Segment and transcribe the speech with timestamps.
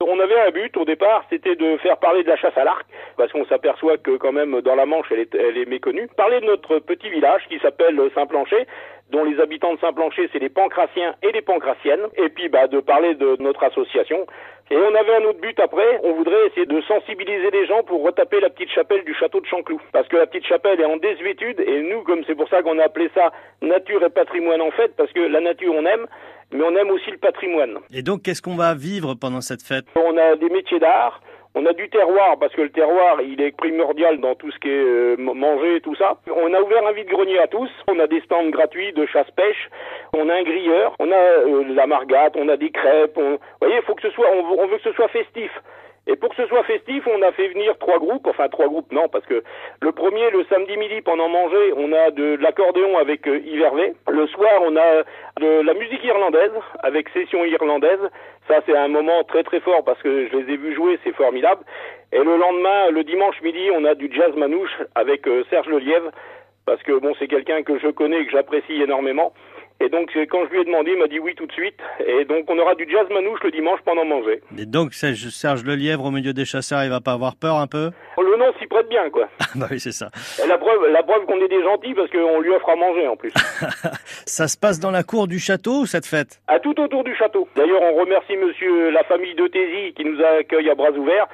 [0.00, 2.86] On avait un but au départ, c'était de faire parler de la chasse à l'arc,
[3.18, 6.08] parce qu'on s'aperçoit que quand même dans la Manche elle est, elle est méconnue.
[6.16, 8.66] Parler de notre petit village qui s'appelle Saint-Plancher,
[9.10, 12.80] dont les habitants de Saint-Plancher c'est les pancratiens et les pancratiennes, et puis bah, de
[12.80, 14.26] parler de notre association.
[14.70, 18.04] Et on avait un autre but après, on voudrait essayer de sensibiliser les gens pour
[18.04, 19.80] retaper la petite chapelle du château de Chanclou.
[19.92, 22.78] Parce que la petite chapelle est en désuétude, et nous, comme c'est pour ça qu'on
[22.78, 23.32] a appelé ça
[23.62, 26.06] nature et patrimoine en fait, parce que la nature on aime,
[26.52, 27.78] mais on aime aussi le patrimoine.
[27.92, 29.86] Et donc, qu'est-ce qu'on va vivre pendant cette fête?
[29.96, 31.22] On a des métiers d'art,
[31.58, 34.68] on a du terroir parce que le terroir il est primordial dans tout ce qui
[34.68, 36.16] est euh, manger et tout ça.
[36.30, 37.70] On a ouvert un vide-grenier à tous.
[37.88, 39.68] On a des stands gratuits de chasse-pêche.
[40.14, 40.94] On a un grilleur.
[41.00, 42.36] On a euh, la margate.
[42.36, 43.16] On a des crêpes.
[43.16, 44.28] Vous voyez, faut que ce soit.
[44.30, 45.50] On veut que ce soit festif.
[46.08, 48.90] Et pour que ce soit festif, on a fait venir trois groupes, enfin trois groupes
[48.92, 49.42] non, parce que
[49.82, 53.38] le premier, le samedi midi, pendant manger, on a de, l'accordéon avec euh.
[54.08, 55.02] Le soir, on a
[55.38, 56.52] de la musique irlandaise
[56.82, 58.00] avec session irlandaise.
[58.48, 61.14] Ça, c'est un moment très très fort parce que je les ai vus jouer, c'est
[61.14, 61.62] formidable.
[62.12, 66.10] Et le lendemain, le dimanche midi, on a du jazz manouche avec euh, Serge Lelièvre
[66.64, 69.32] parce que bon, c'est quelqu'un que je connais et que j'apprécie énormément.
[69.80, 71.76] Et donc, quand je lui ai demandé, il m'a dit oui tout de suite.
[72.04, 74.40] Et donc, on aura du jazz manouche le dimanche pendant manger.
[74.58, 77.90] Et donc, Serge Lelièvre au milieu des chasseurs, il va pas avoir peur un peu?
[78.18, 79.28] Le nom s'y prête bien, quoi.
[79.40, 80.10] Ah bah oui, c'est ça.
[80.44, 83.06] Et la preuve, la preuve qu'on est des gentils parce qu'on lui offre à manger
[83.08, 83.32] en plus.
[84.26, 86.40] ça se passe dans la cour du château, cette fête?
[86.48, 87.48] À tout autour du château.
[87.56, 91.26] D'ailleurs, on remercie monsieur la famille de Tézy qui nous accueille à bras ouverts.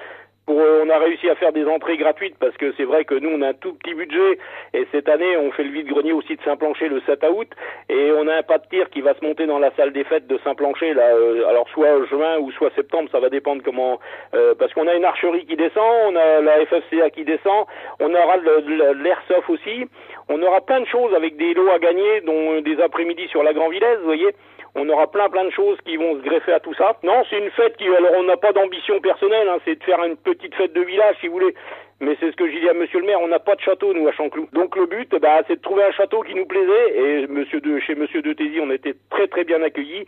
[0.46, 3.14] Pour, euh, on a réussi à faire des entrées gratuites parce que c'est vrai que
[3.14, 4.38] nous on a un tout petit budget.
[4.74, 7.48] Et cette année on fait le vide-grenier aussi de Saint-Plancher le 7 août.
[7.88, 10.04] Et on a un pas de tir qui va se monter dans la salle des
[10.04, 13.98] fêtes de Saint-Plancher là euh, alors soit juin ou soit septembre ça va dépendre comment
[14.34, 17.64] euh, parce qu'on a une archerie qui descend on a la FFCA qui descend
[18.00, 19.86] on aura l'airsoft aussi.
[20.28, 23.54] On aura plein de choses avec des lots à gagner dont des après-midi sur la
[23.54, 24.34] Grand Villaise vous voyez.
[24.76, 26.96] On aura plein plein de choses qui vont se greffer à tout ça.
[27.04, 30.02] Non, c'est une fête qui, alors on n'a pas d'ambition personnelle, hein, c'est de faire
[30.02, 30.16] une
[30.56, 31.54] fête de village si vous voulez.
[32.00, 33.94] Mais c'est ce que j'ai dit à Monsieur le maire, on n'a pas de château
[33.94, 34.48] nous à Chanclou.
[34.52, 36.98] Donc le but, bah, c'est de trouver un château qui nous plaisait.
[36.98, 40.04] Et Monsieur de chez Monsieur de Tézy, on était très très bien accueillis.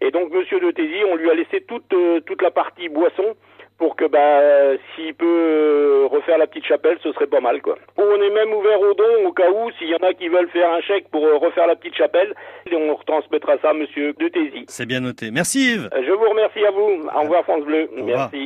[0.00, 3.36] Et donc Monsieur de Tézy, on lui a laissé toute euh, toute la partie boisson
[3.78, 7.76] pour que bah s'il peut euh, refaire la petite chapelle, ce serait pas mal quoi.
[7.96, 10.48] On est même ouvert aux dons au cas où s'il y en a qui veulent
[10.48, 12.34] faire un chèque pour euh, refaire la petite chapelle,
[12.70, 14.64] et on retransmettra ça à monsieur de Tézy.
[14.68, 15.30] C'est bien noté.
[15.30, 15.90] Merci Yves.
[15.94, 17.06] Je vous remercie à vous.
[17.14, 17.88] Au revoir France Bleu.
[17.96, 18.44] Merci.